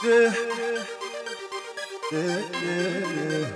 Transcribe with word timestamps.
Yeah. 0.00 0.32
Yeah, 2.12 2.38
yeah, 2.62 2.98
yeah. 3.02 3.46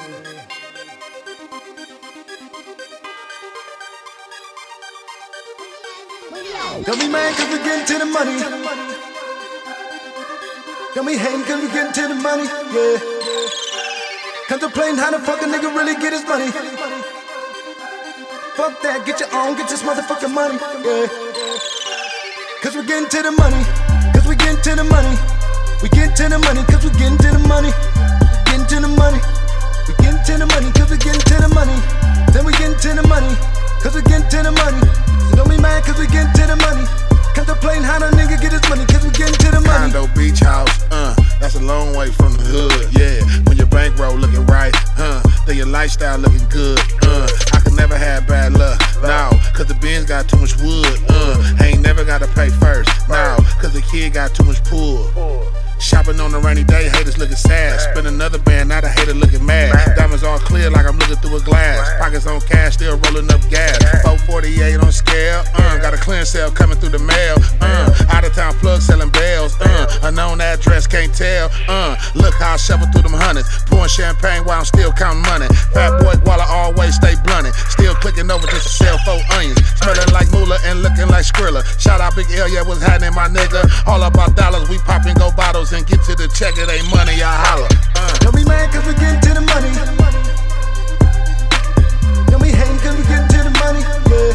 Got 6.85 6.99
me 6.99 7.09
mad 7.09 7.37
cause 7.37 7.49
we 7.49 7.59
getting 7.63 7.87
to 7.87 7.99
the 7.99 8.07
money. 8.07 8.43
Got 10.95 11.05
me 11.05 11.17
hating 11.17 11.45
cause 11.45 11.63
we 11.63 11.69
getting 11.69 11.93
to 11.93 12.09
the 12.09 12.15
money. 12.17 12.43
Yeah. 12.43 12.99
Contemplating 14.49 14.97
how 14.97 15.13
the 15.13 15.21
fuck 15.21 15.43
a 15.43 15.45
nigga 15.45 15.73
really 15.77 15.95
get 15.95 16.13
his 16.13 16.25
money. 16.27 16.51
Fuck 18.57 18.83
that, 18.83 19.07
get 19.07 19.21
your 19.21 19.33
own, 19.33 19.57
get 19.57 19.69
this 19.69 19.83
motherfucking 19.83 20.35
money. 20.35 20.59
Yeah. 20.83 21.07
Cause 22.63 22.75
we 22.75 22.85
getting 22.85 23.09
to 23.09 23.23
the 23.23 23.31
money. 23.31 23.63
Cause 24.13 24.27
we 24.27 24.35
getting 24.35 24.61
to 24.61 24.75
the 24.75 24.85
money. 24.85 25.42
We 25.83 25.89
getting 25.91 26.15
to 26.15 26.29
the 26.31 26.39
money 26.39 26.63
cause 26.71 26.85
we 26.87 26.91
getting 26.95 27.19
to 27.19 27.29
the 27.35 27.43
money. 27.43 27.73
We 27.75 28.39
getting 28.47 28.67
to 28.71 28.79
the 28.81 28.93
money. 28.95 29.21
We 29.89 29.93
getting 29.99 30.23
to 30.23 30.33
the 30.39 30.47
money 30.47 30.71
cause 30.79 30.91
we 30.91 30.99
getting 30.99 31.21
to 31.21 31.37
the 31.43 31.51
money. 31.51 31.75
Then 32.31 32.47
we 32.47 32.53
getting 32.55 32.79
to 32.79 32.91
the 32.95 33.05
money 33.11 33.35
cause 33.83 33.95
we 33.95 34.03
getting 34.07 34.29
to 34.31 34.39
the 34.47 34.53
money. 34.55 34.83
So 35.31 35.43
don't 35.43 35.51
be 35.51 35.59
mad 35.59 35.83
cause 35.83 35.99
we 35.99 36.07
getting 36.07 36.33
to 36.39 36.47
the 36.47 36.57
money. 36.63 36.87
Contemplating 37.35 37.83
how 37.83 37.99
the 37.99 38.15
nigga 38.15 38.39
get 38.41 38.53
his 38.53 38.63
money 38.69 38.87
cause 38.87 39.03
we 39.03 39.11
getting 39.11 39.35
to 39.35 39.51
the 39.51 39.61
money. 39.67 39.91
Condo 39.91 40.07
beach 40.15 40.41
house, 40.41 40.71
uh, 40.93 41.17
that's 41.41 41.57
a 41.57 41.65
long 41.65 41.97
way 41.97 42.13
from 42.13 42.37
the 42.37 42.45
hood, 42.45 42.93
yeah. 42.93 43.25
When 43.49 43.57
your 43.57 43.67
bankroll 43.67 44.15
looking 44.15 44.45
right, 44.47 44.75
huh, 45.01 45.23
then 45.47 45.57
your 45.57 45.67
lifestyle 45.67 46.19
looking 46.19 46.47
good, 46.53 46.79
uh. 47.09 47.27
I 47.55 47.61
could 47.65 47.73
never 47.73 47.97
have 47.97 48.29
bad 48.29 48.53
luck, 48.53 48.79
no, 49.01 49.33
cause 49.57 49.65
the 49.67 49.75
Benz 49.81 50.05
got 50.05 50.29
too 50.29 50.37
much 50.37 50.55
wood, 50.61 50.93
uh. 51.09 51.57
I 51.59 51.73
ain't 51.73 51.81
never 51.81 52.05
gotta 52.05 52.29
pay 52.29 52.51
first, 52.51 52.91
no, 53.09 53.39
cause 53.59 53.73
the 53.73 53.83
kid 53.91 54.13
got 54.13 54.35
too 54.35 54.45
much 54.45 54.63
pull. 54.65 55.09
Shopping 56.03 56.21
on 56.21 56.35
a 56.35 56.41
rainy 56.41 56.65
day, 56.65 56.89
haters 56.89 57.17
looking 57.17 57.37
sad. 57.37 57.79
Spend 57.79 58.09
another 58.09 58.39
band, 58.41 58.71
now 58.71 58.81
the 58.81 58.89
hater 58.89 59.15
looking 59.15 59.47
mad. 59.47 59.71
Diamonds 59.95 60.25
all 60.25 60.39
clear 60.41 60.69
like 60.69 60.85
I'm 60.85 60.99
looking 60.99 61.15
through 61.23 61.37
a 61.37 61.41
glass. 61.43 61.79
Pockets 62.01 62.27
on 62.27 62.41
cash, 62.41 62.75
still 62.75 62.99
rolling 63.07 63.31
up 63.31 63.39
gas. 63.47 63.79
448 64.03 64.83
on 64.83 64.91
scale, 64.91 65.45
uh, 65.55 65.79
got 65.79 65.95
a 65.95 65.97
clearance 65.97 66.31
sale 66.31 66.51
coming 66.51 66.77
through 66.77 66.91
the 66.91 66.99
mail. 66.99 67.39
Uh, 67.63 67.95
out 68.11 68.25
of 68.27 68.35
town 68.35 68.53
plug 68.59 68.83
selling 68.83 69.11
bells, 69.11 69.55
uh, 69.61 69.87
unknown 70.03 70.41
address, 70.41 70.89
can't 70.89 71.15
tell. 71.15 71.49
Uh, 71.69 71.95
look 72.17 72.35
how 72.35 72.55
I 72.55 72.57
shovel 72.57 72.91
through 72.91 73.07
them 73.07 73.15
hundreds. 73.15 73.47
Pouring 73.71 73.87
champagne 73.87 74.43
while 74.43 74.59
I'm 74.59 74.67
still 74.67 74.91
counting 74.91 75.23
money. 75.23 75.47
Fatboi 75.71 76.19
while 76.27 76.43
I 76.43 76.67
always 76.67 76.97
stay 76.97 77.15
blunted. 77.23 77.55
Still 77.71 77.95
clicking 78.03 78.27
over 78.27 78.47
just 78.51 78.67
to 78.67 78.75
sell 78.75 78.99
four 79.07 79.23
onions. 79.39 79.63
Smelling 79.79 80.11
like 80.11 80.27
moolah 80.35 80.59
and 80.67 80.83
looking 80.83 81.07
like 81.07 81.23
Skrilla. 81.31 81.63
Shout 81.79 82.01
out 82.01 82.17
Big 82.17 82.27
L, 82.35 82.51
yeah, 82.51 82.67
what's 82.67 82.83
happening, 82.83 83.15
my 83.15 83.31
nigga? 83.31 83.63
All 83.87 84.03
about 84.03 84.32
check, 86.43 86.59
it 86.59 86.69
ain't 86.69 86.91
money, 86.91 87.23
I 87.23 87.31
holler. 87.47 87.71
Uh. 87.95 88.19
Don't 88.19 88.35
be 88.35 88.43
mad 88.43 88.67
cause 88.75 88.83
we 88.83 88.95
getting 88.99 89.23
to 89.23 89.31
the 89.39 89.45
money. 89.47 89.71
Don't 92.27 92.43
be 92.43 92.51
hating 92.51 92.83
cause 92.83 92.99
we 92.99 93.05
getting 93.07 93.31
to 93.31 93.41
the 93.47 93.55
money. 93.63 93.83
Yeah. 94.11 94.35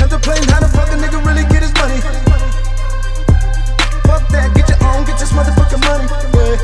Contemplating 0.00 0.48
how 0.48 0.60
the 0.64 0.70
fuck 0.72 0.88
a 0.88 0.96
nigga 0.96 1.20
really 1.28 1.44
get 1.52 1.60
his 1.60 1.74
money. 1.76 2.00
Fuck 4.08 4.24
that, 4.32 4.48
get 4.56 4.64
your 4.72 4.80
own, 4.88 5.04
get 5.04 5.20
this 5.20 5.32
motherfucking 5.36 5.82
money. 5.84 6.08
Yeah. 6.32 6.56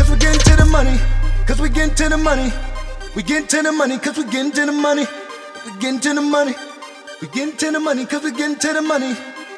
Cause 0.00 0.08
we 0.08 0.16
getting 0.16 0.40
to 0.40 0.56
the 0.56 0.64
money. 0.64 0.96
Cause 1.44 1.60
we 1.60 1.68
getting 1.68 1.94
to 1.94 2.08
the 2.08 2.16
money. 2.16 2.48
We 3.14 3.22
getting 3.22 3.48
to 3.48 3.62
the 3.62 3.72
money 3.72 3.98
cause 3.98 4.16
we 4.16 4.24
getting 4.24 4.52
to 4.52 4.64
the 4.64 4.72
money. 4.72 5.04
We 5.66 5.72
getting 5.78 6.00
to 6.00 6.14
the 6.14 6.22
money. 6.22 6.54
We 7.20 7.28
getting 7.28 7.56
to 7.58 7.70
the 7.70 7.80
money 7.80 8.06
cause 8.06 8.22
we 8.24 8.32
getting 8.32 8.56
to 8.56 8.72
the 8.72 8.80
money. 8.80 9.12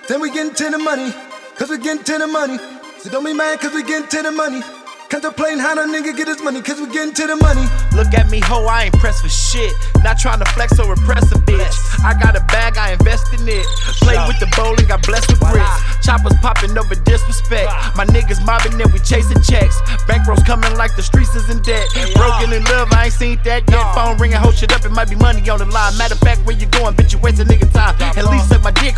Then 0.08 0.20
we 0.20 0.33
getting 0.33 0.53
to 0.55 0.70
the 0.70 0.78
money 0.78 1.14
cause 1.63 1.71
we 1.71 1.79
getting 1.79 2.03
to 2.03 2.19
the 2.19 2.27
money. 2.27 2.59
So 2.99 3.09
don't 3.09 3.25
be 3.25 3.33
mad 3.33 3.61
cause 3.61 3.73
we 3.73 3.85
getting 3.85 4.09
to 4.09 4.23
the 4.23 4.33
money. 4.33 4.63
Contemplating 5.09 5.61
how 5.61 5.77
the 5.77 5.87
nigga 5.87 6.17
get 6.17 6.27
his 6.27 6.43
money 6.43 6.61
cause 6.61 6.81
we 6.81 6.91
getting 6.91 7.15
to 7.15 7.27
the 7.28 7.37
money. 7.37 7.62
Look 7.95 8.11
at 8.19 8.27
me, 8.31 8.41
ho, 8.41 8.67
I 8.67 8.91
ain't 8.91 8.99
pressed 8.99 9.23
for 9.23 9.28
shit. 9.28 9.71
Not 10.03 10.19
trying 10.19 10.41
to 10.41 10.49
flex 10.59 10.81
or 10.81 10.91
repress 10.91 11.31
a 11.31 11.39
bitch. 11.39 11.77
I 12.03 12.19
got 12.19 12.34
a 12.34 12.43
bag, 12.51 12.78
I 12.78 12.99
invest 12.99 13.31
in 13.31 13.47
it. 13.47 13.62
Play 14.03 14.19
with 14.27 14.41
the 14.41 14.51
bowling, 14.56 14.91
got 14.91 15.06
blessed 15.06 15.31
with 15.31 15.39
grits. 15.39 15.71
Choppers 16.03 16.34
popping 16.43 16.75
over 16.75 16.97
disrespect. 17.06 17.71
My 17.95 18.06
niggas 18.11 18.43
mobbing 18.43 18.81
and 18.81 18.91
we 18.91 18.99
chasing 18.99 19.39
checks. 19.47 19.78
Bankrolls 20.11 20.43
coming 20.43 20.75
like 20.75 20.97
the 20.97 21.03
streets 21.03 21.37
is 21.37 21.47
in 21.47 21.62
debt. 21.62 21.87
Broken 22.17 22.51
in 22.51 22.65
love, 22.75 22.91
I 22.91 23.06
ain't 23.06 23.15
seen 23.15 23.39
that 23.45 23.71
yet. 23.71 23.95
Phone 23.95 24.19
ringing, 24.19 24.43
hold 24.43 24.56
shit 24.56 24.72
up, 24.72 24.83
it 24.83 24.91
might 24.91 25.11
be 25.11 25.15
money 25.15 25.47
on 25.47 25.61
the 25.61 25.67
line. 25.67 25.95
Matter 25.95 26.15
of 26.15 26.21
fact, 26.27 26.43
where 26.43 26.56
you 26.56 26.67
going, 26.67 26.97
bitch, 26.97 27.12
you 27.12 27.21
wasting 27.21 27.47
nigga 27.47 27.71
time. 27.71 27.95
At 28.19 28.27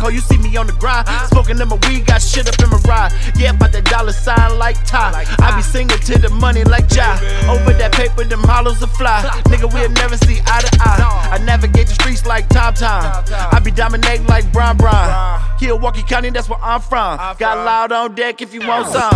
least 0.09 0.27
suck 0.27 0.37
my 0.37 0.45
dick, 0.45 0.49
ho, 0.49 0.49
you 0.49 0.49
see 0.49 0.49
me 0.49 0.57
on 0.57 0.67
the 0.67 0.73
grind. 0.73 1.07
Smoking 1.29 1.59
in 1.59 1.67
my 1.67 1.77
weed, 1.87 2.05
got 2.05 2.21
shit 2.21 2.47
up 2.47 2.61
in 2.61 2.69
my 2.69 2.77
ride. 2.87 3.11
Yeah, 3.37 3.51
about 3.51 3.71
that 3.71 3.85
dollar 3.85 4.11
sign 4.11 4.57
like 4.57 4.77
Ty. 4.85 5.25
I 5.39 5.55
be 5.55 5.61
singing 5.61 5.99
to 5.99 6.19
the 6.19 6.29
money 6.29 6.63
like 6.63 6.93
Ja. 6.93 7.17
Over 7.49 7.73
that 7.73 7.93
paper, 7.93 8.23
them 8.23 8.43
hollows 8.43 8.81
are 8.81 8.87
fly. 8.87 9.21
Nigga, 9.45 9.71
we'll 9.71 9.89
never 9.91 10.17
see 10.17 10.39
eye 10.45 10.61
to 10.61 10.71
eye. 10.81 11.29
I 11.31 11.37
navigate 11.43 11.87
the 11.87 11.93
streets 11.93 12.25
like 12.25 12.47
Tom 12.49 12.73
Tom. 12.73 13.23
I 13.51 13.59
be 13.59 13.71
dominating 13.71 14.27
like 14.27 14.51
Bron 14.51 14.77
Bron. 14.77 15.41
Milwaukee 15.75 16.03
County, 16.03 16.29
that's 16.29 16.47
where 16.47 16.59
I'm 16.63 16.79
from. 16.79 17.17
Got 17.37 17.65
loud 17.65 17.91
on 17.91 18.15
deck 18.15 18.41
if 18.41 18.53
you 18.53 18.65
want 18.65 18.87
some. 18.87 19.11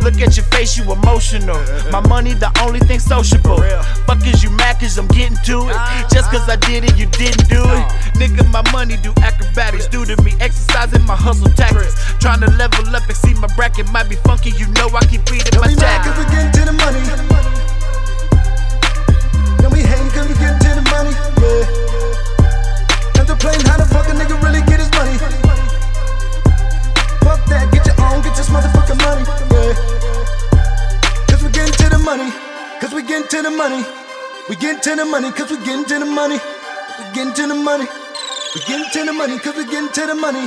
Look 0.00 0.14
at 0.22 0.36
your 0.36 0.46
face, 0.46 0.78
you 0.78 0.84
emotional. 0.90 1.58
My 1.90 2.00
money, 2.06 2.34
the 2.34 2.50
only 2.62 2.78
thing 2.78 3.00
sociable. 3.00 3.58
Fuck 4.06 4.24
is 4.26 4.42
you 4.42 4.50
mad 4.50 4.78
cause 4.78 4.96
I'm 4.96 5.08
getting 5.08 5.36
to 5.44 5.68
it? 5.68 5.76
Just 6.14 6.30
cause 6.30 6.48
I 6.48 6.56
did 6.56 6.84
it, 6.84 6.96
you 6.96 7.06
didn't 7.06 7.48
do 7.48 7.60
it. 7.60 7.84
Nigga, 8.24 8.40
my 8.50 8.64
money 8.72 8.96
do 8.96 9.12
acrobatics. 9.20 9.86
Due 9.88 10.06
to 10.06 10.16
me 10.22 10.32
exercising 10.40 11.04
my 11.04 11.14
hustle 11.14 11.52
tactics. 11.52 11.92
Trying 12.20 12.40
to 12.40 12.48
level 12.56 12.88
up 12.96 13.04
and 13.04 13.16
see 13.16 13.34
my 13.34 13.48
bracket 13.52 13.84
might 13.92 14.08
be 14.08 14.16
funky. 14.24 14.48
You 14.56 14.64
know 14.80 14.88
I 14.96 15.04
keep 15.04 15.28
feeding 15.28 15.52
my 15.60 15.68
Don't 15.68 15.76
be 15.76 15.84
mad 15.84 16.00
cause 16.08 16.16
we 16.16 16.24
getting 16.32 16.52
to 16.56 16.62
the 16.64 16.72
money. 16.72 17.04
Don't 19.60 19.74
be 19.76 19.84
hating 19.84 20.08
cause 20.16 20.24
we 20.24 20.40
getting 20.40 20.56
to 20.56 20.70
the 20.72 20.84
money. 20.88 21.12
Yeah. 21.36 21.68
Contemplating 23.12 23.68
how 23.68 23.76
the 23.76 23.84
fuck 23.92 24.08
a 24.08 24.16
nigga 24.16 24.40
really 24.40 24.64
get 24.64 24.80
his 24.80 24.88
money. 24.96 25.20
Fuck 27.20 27.44
that, 27.52 27.68
get 27.76 27.84
your 27.84 28.00
own, 28.08 28.24
get 28.24 28.32
this 28.40 28.48
motherfucking 28.48 29.04
money. 29.04 29.24
Yeah. 29.52 29.76
Cause 31.28 31.44
we 31.44 31.52
getting 31.52 31.76
to 31.76 31.86
the 31.92 32.00
money. 32.00 32.32
Cause 32.80 32.94
we 32.96 33.04
getting 33.04 33.28
to 33.28 33.42
the 33.44 33.52
money. 33.52 33.84
We 34.48 34.56
getting 34.56 34.80
to 34.80 34.96
the 34.96 35.04
money 35.04 35.28
cause 35.36 35.50
we 35.52 35.60
getting 35.60 35.84
to 35.84 35.98
the 36.00 36.08
money. 36.08 36.40
We 36.40 37.04
getting 37.12 37.34
to 37.34 37.46
the 37.52 37.54
money. 37.54 37.84
We 38.54 38.60
getting 38.70 38.88
to 38.88 39.04
the 39.04 39.12
money 39.12 39.36
cause 39.40 39.56
we 39.56 39.64
getting 39.66 39.90
to 39.90 40.06
the 40.06 40.14
money. 40.14 40.46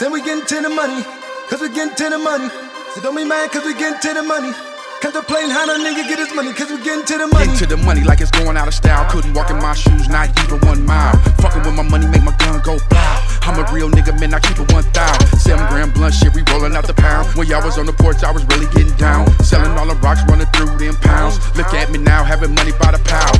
Then 0.00 0.10
we 0.10 0.22
getting 0.22 0.44
to 0.44 0.60
the 0.60 0.68
money 0.68 1.06
cause 1.46 1.60
we 1.60 1.68
getting 1.70 1.94
to 1.94 2.10
the 2.10 2.18
money. 2.18 2.50
So 2.94 3.00
don't 3.00 3.14
be 3.14 3.22
mad 3.22 3.52
cause 3.52 3.64
we 3.64 3.74
getting 3.78 4.00
to 4.00 4.10
the 4.12 4.24
money. 4.24 4.50
Contemplating 4.98 5.50
how 5.50 5.62
the 5.62 5.78
nigga 5.78 6.02
get 6.02 6.18
his 6.18 6.34
money 6.34 6.52
cause 6.52 6.66
we 6.66 6.82
getting 6.82 7.06
to 7.06 7.14
the 7.14 7.28
money. 7.28 7.52
Into 7.52 7.66
the 7.66 7.76
money 7.76 8.02
like 8.02 8.20
it's 8.20 8.32
going 8.32 8.56
out 8.56 8.66
of 8.66 8.74
style. 8.74 9.06
Couldn't 9.08 9.34
walk 9.34 9.50
in 9.50 9.62
my 9.62 9.72
shoes, 9.72 10.08
not 10.08 10.34
even 10.42 10.58
one 10.66 10.84
mile. 10.84 11.14
Fucking 11.46 11.62
with 11.62 11.76
my 11.78 11.86
money, 11.86 12.08
make 12.08 12.24
my 12.24 12.34
gun 12.42 12.58
go 12.66 12.74
blow. 12.90 13.14
I'm 13.46 13.54
a 13.54 13.62
real 13.70 13.88
nigga, 13.88 14.18
man, 14.18 14.34
I 14.34 14.40
keep 14.40 14.58
it 14.58 14.72
one 14.72 14.82
thou. 14.90 15.14
Seven 15.38 15.62
gram 15.70 15.92
blunt 15.92 16.14
shit, 16.14 16.34
we 16.34 16.42
rolling 16.50 16.74
out 16.74 16.88
the 16.88 16.94
pound. 16.94 17.38
When 17.38 17.46
y'all 17.46 17.62
was 17.62 17.78
on 17.78 17.86
the 17.86 17.92
porch, 17.92 18.24
I 18.24 18.32
was 18.32 18.42
really 18.50 18.66
getting 18.74 18.96
down. 18.96 19.30
Selling 19.44 19.70
all 19.78 19.86
the 19.86 19.94
rocks, 20.02 20.26
running 20.26 20.50
through 20.56 20.74
them 20.74 20.96
pounds. 20.96 21.38
Look 21.54 21.70
at 21.74 21.92
me 21.92 21.98
now, 21.98 22.24
having 22.24 22.52
money 22.52 22.72
by 22.80 22.90
the 22.90 23.02
pound. 23.06 23.38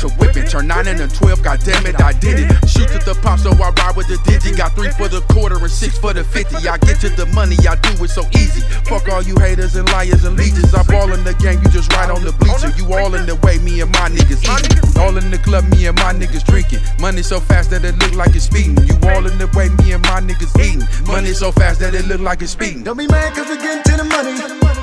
To 0.00 0.08
whip 0.16 0.36
it. 0.36 0.48
Turn 0.48 0.66
9 0.66 0.88
and 0.88 1.14
12, 1.14 1.42
god 1.42 1.60
damn 1.64 1.84
it, 1.84 2.00
I 2.00 2.12
did 2.12 2.40
it. 2.40 2.48
Shoot 2.68 2.88
to 2.88 2.98
the 3.04 3.16
pop, 3.22 3.38
so 3.38 3.52
I 3.52 3.70
ride 3.70 3.96
with 3.96 4.08
the 4.08 4.16
digi. 4.24 4.56
Got 4.56 4.74
three 4.74 4.90
for 4.96 5.08
the 5.08 5.20
quarter 5.32 5.56
and 5.56 5.70
six 5.70 5.98
for 5.98 6.12
the 6.12 6.24
50. 6.24 6.56
I 6.68 6.78
get 6.78 7.00
to 7.04 7.08
the 7.10 7.26
money, 7.36 7.56
I 7.68 7.76
do 7.76 7.92
it 8.02 8.08
so 8.08 8.24
easy. 8.32 8.64
Fuck 8.88 9.08
all 9.08 9.22
you 9.22 9.36
haters 9.36 9.76
and 9.76 9.86
liars 9.92 10.24
and 10.24 10.36
leeches. 10.36 10.74
I 10.74 10.82
ball 10.84 11.12
in 11.12 11.22
the 11.24 11.34
game, 11.34 11.60
you 11.62 11.68
just 11.68 11.92
ride 11.92 12.10
on 12.10 12.24
the 12.24 12.32
bleacher. 12.32 12.72
You 12.76 12.88
all 12.96 13.14
in 13.14 13.26
the 13.26 13.36
way, 13.44 13.58
me 13.58 13.80
and 13.80 13.92
my 13.92 14.08
niggas 14.08 14.40
eating. 14.40 14.80
All 15.00 15.16
in 15.16 15.30
the 15.30 15.38
club, 15.38 15.68
me 15.68 15.86
and 15.86 15.96
my 15.96 16.12
niggas 16.16 16.44
drinking. 16.48 16.80
Money 16.98 17.22
so 17.22 17.38
fast 17.38 17.70
that 17.70 17.84
it 17.84 17.96
look 17.98 18.14
like 18.14 18.34
it's 18.34 18.48
speeding. 18.48 18.76
You 18.88 18.96
all 19.12 19.26
in 19.26 19.36
the 19.36 19.48
way, 19.52 19.68
me 19.84 19.92
and 19.92 20.02
my 20.08 20.20
niggas 20.24 20.56
eating. 20.56 20.88
Money 21.06 21.32
so 21.32 21.52
fast 21.52 21.80
that 21.80 21.94
it 21.94 22.06
look 22.06 22.20
like 22.20 22.40
it's 22.40 22.52
speeding. 22.52 22.82
Don't 22.82 22.96
be 22.96 23.06
mad 23.06 23.34
cause 23.34 23.48
we 23.48 23.56
getting 23.56 23.84
to 23.84 23.96
the 24.00 24.04
money. 24.04 24.79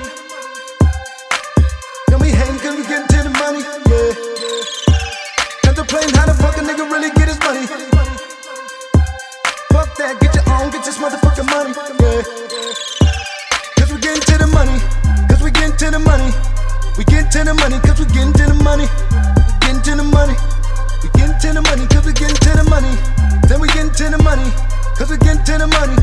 Cause 24.98 25.12
we 25.12 25.18
getting 25.18 25.44
to 25.46 25.58
the 25.60 25.68
money. 25.68 25.96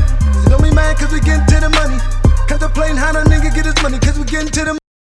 Don't 0.49 0.63
be 0.63 0.71
mad 0.71 0.97
cause 0.97 1.11
we 1.11 1.19
getting 1.19 1.45
to 1.47 1.59
the 1.59 1.69
money. 1.69 1.99
Contemplating 2.47 2.95
how 2.95 3.11
the 3.11 3.27
nigga 3.29 3.53
get 3.53 3.65
his 3.65 3.75
money 3.83 3.99
cause 3.99 4.17
we 4.17 4.23
getting 4.23 4.47
to 4.47 4.63
the 4.63 4.84